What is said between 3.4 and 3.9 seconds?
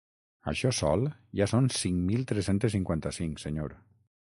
senyor.